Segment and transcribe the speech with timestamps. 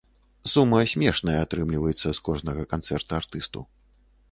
[0.53, 3.67] Сума смешная атрымліваецца з кожнага канцэрта артысту.